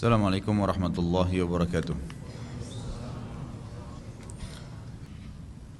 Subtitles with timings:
[0.00, 1.92] Assalamualaikum warahmatullahi wabarakatuh.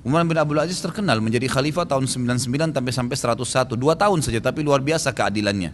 [0.05, 4.45] Umar bin Abdul Aziz terkenal menjadi khalifah tahun 99 sampai sampai 101, dua tahun saja
[4.45, 5.73] tapi luar biasa keadilannya.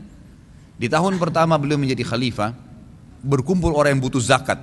[0.78, 2.54] Di tahun pertama beliau menjadi khalifah,
[3.26, 4.62] berkumpul orang yang butuh zakat.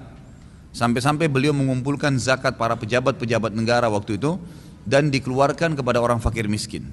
[0.71, 4.39] Sampai-sampai beliau mengumpulkan zakat para pejabat-pejabat negara waktu itu
[4.87, 6.87] dan dikeluarkan kepada orang fakir miskin.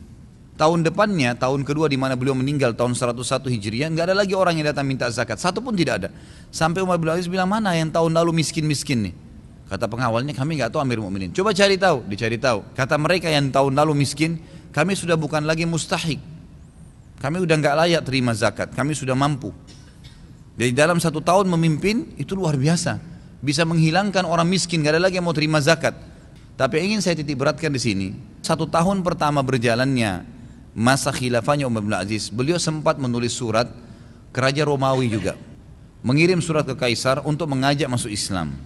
[0.61, 4.61] Tahun depannya, tahun kedua di mana beliau meninggal tahun 101 Hijriah, nggak ada lagi orang
[4.61, 6.09] yang datang minta zakat, satu pun tidak ada.
[6.53, 9.15] Sampai Umar bin Aziz bilang mana yang tahun lalu miskin-miskin nih?
[9.73, 11.33] Kata pengawalnya kami nggak tahu Amir Mukminin.
[11.33, 12.61] Coba cari tahu, dicari tahu.
[12.77, 14.37] Kata mereka yang tahun lalu miskin,
[14.69, 16.21] kami sudah bukan lagi mustahik.
[17.25, 19.57] Kami udah nggak layak terima zakat, kami sudah mampu.
[20.61, 23.01] Jadi dalam satu tahun memimpin itu luar biasa.
[23.41, 25.97] Bisa menghilangkan orang miskin, nggak ada lagi yang mau terima zakat.
[26.61, 28.09] Tapi ingin saya titik beratkan di sini,
[28.45, 30.40] satu tahun pertama berjalannya
[30.81, 33.69] masa khilafahnya Umar bin Aziz, beliau sempat menulis surat
[34.33, 35.37] ke Raja Romawi juga.
[36.01, 38.57] Mengirim surat ke Kaisar untuk mengajak masuk Islam.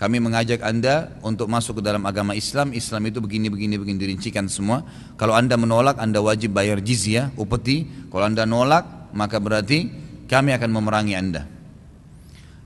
[0.00, 2.72] Kami mengajak anda untuk masuk ke dalam agama Islam.
[2.72, 4.80] Islam itu begini, begini, begini dirincikan semua.
[5.20, 7.84] Kalau anda menolak, anda wajib bayar jizyah, upeti.
[8.08, 9.92] Kalau anda nolak, maka berarti
[10.24, 11.44] kami akan memerangi anda.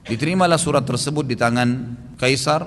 [0.06, 2.64] Diterimalah surat tersebut di tangan Kaisar.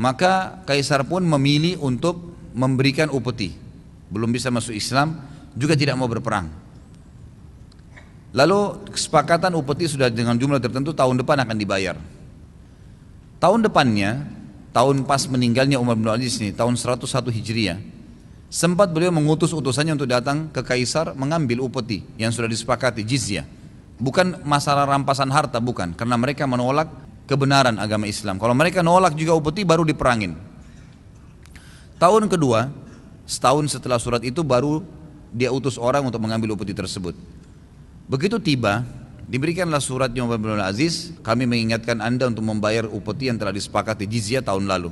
[0.00, 3.69] Maka Kaisar pun memilih untuk memberikan upeti
[4.10, 5.16] belum bisa masuk Islam,
[5.54, 6.50] juga tidak mau berperang.
[8.30, 11.98] Lalu kesepakatan upeti sudah dengan jumlah tertentu tahun depan akan dibayar.
[13.42, 14.22] Tahun depannya,
[14.70, 17.78] tahun pas meninggalnya Umar bin Aziz ini, tahun 101 Hijriah,
[18.46, 23.46] sempat beliau mengutus utusannya untuk datang ke kaisar mengambil upeti yang sudah disepakati jizyah.
[23.98, 26.88] Bukan masalah rampasan harta, bukan, karena mereka menolak
[27.26, 28.38] kebenaran agama Islam.
[28.38, 30.34] Kalau mereka nolak juga upeti baru diperangin.
[32.00, 32.72] Tahun kedua,
[33.30, 34.82] Setahun setelah surat itu baru
[35.30, 37.14] dia utus orang untuk mengambil upeti tersebut.
[38.10, 38.82] Begitu tiba,
[39.30, 44.42] diberikanlah suratnya Umar bin Aziz, kami mengingatkan anda untuk membayar upeti yang telah disepakati jizyah
[44.42, 44.90] tahun lalu.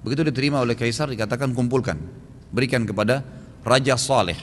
[0.00, 2.00] Begitu diterima oleh Kaisar dikatakan kumpulkan,
[2.48, 3.20] berikan kepada
[3.60, 4.40] Raja Saleh.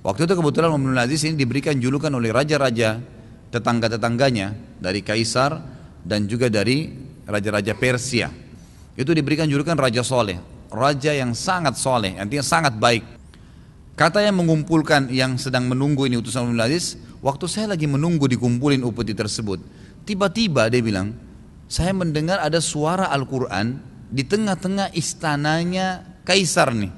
[0.00, 2.96] Waktu itu kebetulan Umar bin Aziz ini diberikan julukan oleh raja-raja
[3.52, 5.60] tetangga-tetangganya dari Kaisar
[6.00, 6.96] dan juga dari
[7.28, 8.32] raja-raja Persia.
[8.96, 13.04] Itu diberikan julukan Raja Saleh raja yang sangat soleh, artinya sangat baik.
[13.98, 18.86] Kata yang mengumpulkan yang sedang menunggu ini utusan Umar Aziz, waktu saya lagi menunggu dikumpulin
[18.86, 19.58] upeti tersebut,
[20.06, 21.18] tiba-tiba dia bilang,
[21.66, 26.94] saya mendengar ada suara Al-Quran di tengah-tengah istananya kaisar nih.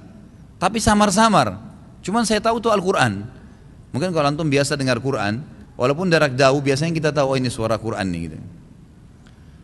[0.61, 1.57] Tapi samar-samar,
[2.05, 3.25] cuman saya tahu itu Al-Quran.
[3.91, 5.41] Mungkin kalau antum biasa dengar Quran,
[5.81, 8.39] walaupun jarak jauh biasanya kita tahu oh ini suara Quran nih gitu.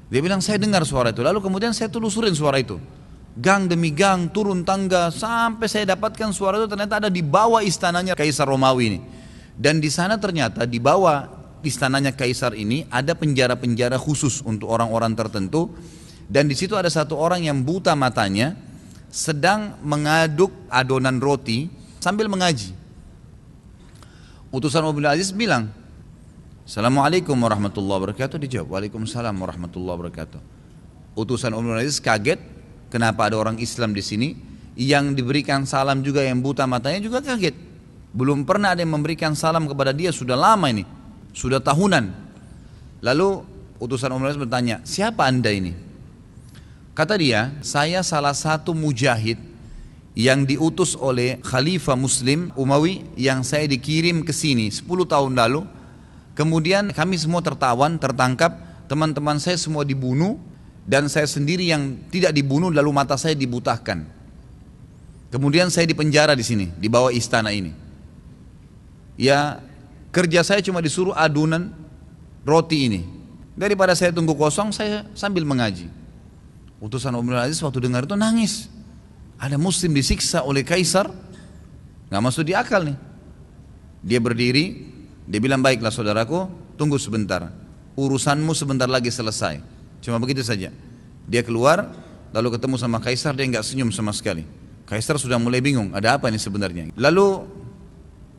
[0.09, 2.81] Dia bilang saya dengar suara itu, lalu kemudian saya telusurin suara itu
[3.37, 8.17] gang demi gang, turun tangga sampai saya dapatkan suara itu ternyata ada di bawah istananya
[8.17, 9.01] Kaisar Romawi ini.
[9.57, 11.29] Dan di sana ternyata di bawah
[11.61, 15.73] istananya Kaisar ini ada penjara-penjara khusus untuk orang-orang tertentu
[16.27, 18.59] dan di situ ada satu orang yang buta matanya
[19.13, 21.71] sedang mengaduk adonan roti
[22.03, 22.75] sambil mengaji.
[24.51, 25.69] Utusan Mobil Aziz bilang,
[26.67, 28.43] Assalamualaikum warahmatullahi wabarakatuh.
[28.43, 30.41] Dijawab, Waalaikumsalam warahmatullahi wabarakatuh.
[31.15, 32.43] Utusan Umar Aziz kaget,
[32.97, 34.33] Kenapa ada orang Islam di sini
[34.73, 37.53] yang diberikan salam juga yang buta matanya juga kaget.
[38.17, 40.89] Belum pernah ada yang memberikan salam kepada dia sudah lama ini,
[41.37, 42.09] sudah tahunan.
[43.05, 43.45] Lalu
[43.77, 45.77] utusan Umar bertanya, siapa anda ini?
[46.97, 49.37] Kata dia, saya salah satu mujahid
[50.17, 55.69] yang diutus oleh Khalifah Muslim Umawi yang saya dikirim ke sini 10 tahun lalu.
[56.33, 58.57] Kemudian kami semua tertawan, tertangkap,
[58.89, 60.41] teman-teman saya semua dibunuh
[60.87, 64.07] dan saya sendiri yang tidak dibunuh lalu mata saya dibutahkan.
[65.35, 67.75] Kemudian saya dipenjara di sini, di bawah istana ini.
[69.19, 69.59] Ya,
[70.15, 71.75] kerja saya cuma disuruh adunan
[72.47, 73.03] roti ini.
[73.59, 75.91] Daripada saya tunggu kosong, saya sambil mengaji.
[76.79, 78.71] Utusan Umar Aziz waktu dengar itu nangis.
[79.37, 81.11] Ada muslim disiksa oleh kaisar,
[82.09, 82.97] nggak masuk di akal nih.
[84.07, 84.87] Dia berdiri,
[85.27, 86.47] dia bilang baiklah saudaraku,
[86.79, 87.51] tunggu sebentar.
[87.99, 89.76] Urusanmu sebentar lagi selesai.
[90.01, 90.73] Cuma begitu saja.
[91.27, 91.91] Dia keluar,
[92.31, 94.47] lalu ketemu sama Kaisar, dia nggak senyum sama sekali.
[94.87, 96.95] Kaisar sudah mulai bingung, ada apa ini sebenarnya.
[96.95, 97.43] Lalu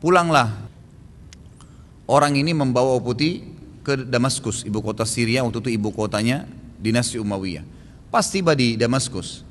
[0.00, 0.48] pulanglah
[2.08, 3.44] orang ini membawa putih
[3.84, 6.48] ke Damaskus, ibu kota Syria, waktu itu ibu kotanya
[6.80, 7.64] dinasti Umayyah.
[8.08, 9.44] Pas tiba di Damaskus,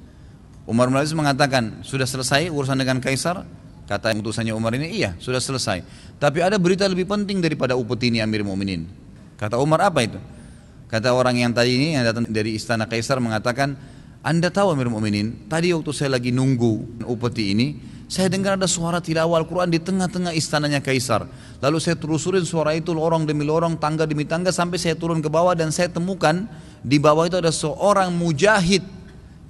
[0.66, 3.46] Umar bin mengatakan, sudah selesai urusan dengan Kaisar?
[3.88, 5.80] Kata utusannya Umar ini, iya sudah selesai.
[6.20, 8.84] Tapi ada berita lebih penting daripada upeti ini Amir Mu'minin.
[9.40, 10.20] Kata Umar apa itu?
[10.88, 13.76] Kata orang yang tadi ini yang datang dari istana Kaisar mengatakan,
[14.24, 17.68] Anda tahu Amir Mu'minin, tadi waktu saya lagi nunggu upeti ini,
[18.08, 21.28] saya dengar ada suara tilawah Al-Quran di tengah-tengah istananya Kaisar.
[21.60, 25.28] Lalu saya telusurin suara itu lorong demi lorong, tangga demi tangga sampai saya turun ke
[25.28, 26.48] bawah dan saya temukan
[26.80, 28.80] di bawah itu ada seorang mujahid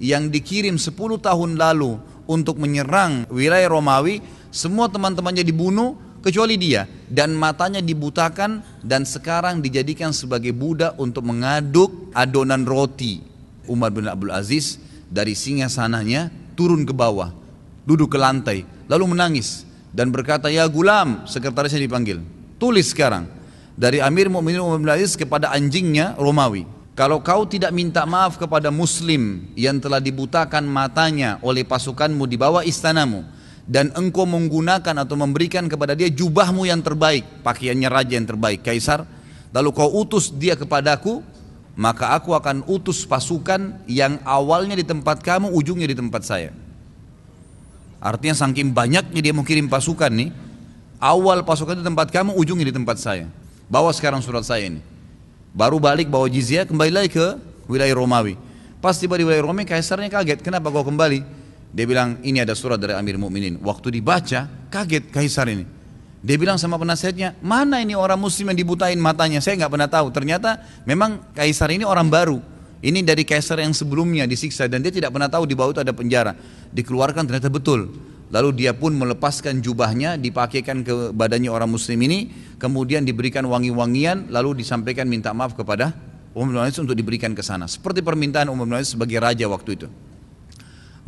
[0.02, 0.90] yang dikirim 10
[1.22, 4.18] tahun lalu untuk menyerang wilayah Romawi.
[4.50, 12.10] Semua teman-temannya dibunuh kecuali dia dan matanya dibutakan dan sekarang dijadikan sebagai budak untuk mengaduk
[12.14, 13.22] adonan roti.
[13.68, 17.32] Umar bin Abdul Aziz dari singa sananya turun ke bawah
[17.88, 22.20] duduk ke lantai, lalu menangis dan berkata, "Ya gulam," sekretarisnya dipanggil.
[22.60, 23.24] Tulis sekarang
[23.78, 26.66] dari Amir Mukminin Umar bin Aziz kepada anjingnya Romawi.
[26.98, 32.66] Kalau kau tidak minta maaf kepada muslim yang telah dibutakan matanya oleh pasukanmu di bawah
[32.66, 33.22] istanamu
[33.68, 39.04] dan engkau menggunakan atau memberikan kepada dia jubahmu yang terbaik, pakaiannya raja yang terbaik, kaisar,
[39.52, 41.20] lalu kau utus dia kepadaku,
[41.76, 46.50] maka aku akan utus pasukan yang awalnya di tempat kamu, ujungnya di tempat saya.
[48.00, 50.32] Artinya saking banyaknya dia mau kirim pasukan nih,
[50.96, 53.28] awal pasukan di tempat kamu, ujungnya di tempat saya.
[53.68, 54.80] Bawa sekarang surat saya ini.
[55.52, 57.36] Baru balik bawa jizya, kembali lagi ke
[57.68, 58.40] wilayah Romawi.
[58.80, 60.40] Pas tiba di wilayah Romawi, kaisarnya kaget.
[60.40, 61.37] Kenapa kau kembali?
[61.68, 63.60] Dia bilang, ini ada surat dari Amir Mukminin.
[63.60, 65.64] Waktu dibaca, kaget kaisar ini.
[66.18, 69.38] Dia bilang sama penasihatnya, mana ini orang muslim yang dibutain matanya?
[69.38, 70.10] Saya nggak pernah tahu.
[70.10, 72.42] Ternyata memang kaisar ini orang baru.
[72.78, 75.94] Ini dari kaisar yang sebelumnya disiksa dan dia tidak pernah tahu di bawah itu ada
[75.94, 76.34] penjara.
[76.70, 77.90] Dikeluarkan ternyata betul.
[78.28, 82.28] Lalu dia pun melepaskan jubahnya, dipakaikan ke badannya orang muslim ini,
[82.60, 85.96] kemudian diberikan wangi-wangian, lalu disampaikan minta maaf kepada
[86.36, 87.64] Umar bin untuk diberikan ke sana.
[87.66, 89.88] Seperti permintaan Umar bin sebagai raja waktu itu.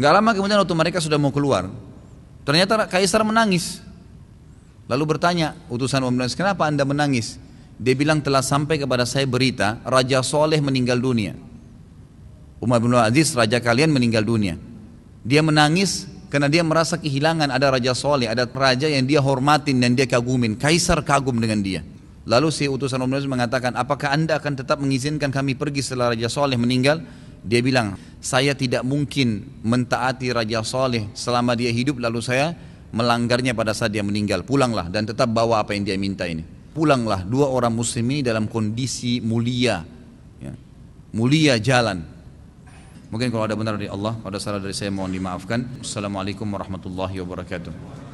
[0.00, 1.68] Gak lama kemudian waktu mereka sudah mau keluar,
[2.48, 3.84] ternyata kaisar menangis.
[4.88, 7.36] Lalu bertanya utusan Aziz, kenapa anda menangis?
[7.76, 11.36] Dia bilang telah sampai kepada saya berita Raja Soleh meninggal dunia.
[12.60, 14.60] Umar bin Aziz raja kalian meninggal dunia.
[15.24, 19.96] Dia menangis karena dia merasa kehilangan ada raja soleh, ada raja yang dia hormatin dan
[19.96, 20.60] dia kagumin.
[20.60, 21.80] Kaisar kagum dengan dia.
[22.28, 26.60] Lalu si utusan Umar mengatakan, apakah anda akan tetap mengizinkan kami pergi setelah Raja Soleh
[26.60, 27.00] meninggal?
[27.40, 32.52] Dia bilang, saya tidak mungkin mentaati Raja Soleh selama dia hidup lalu saya
[32.92, 34.44] melanggarnya pada saat dia meninggal.
[34.44, 36.44] Pulanglah dan tetap bawa apa yang dia minta ini.
[36.70, 39.82] Pulanglah dua orang muslim ini dalam kondisi mulia.
[40.38, 40.54] Ya.
[41.10, 42.20] Mulia jalan
[43.10, 45.82] Mungkin kalau ada benar dari Allah, kalau ada salah dari saya mohon dimaafkan.
[45.82, 48.09] Assalamualaikum warahmatullahi wabarakatuh.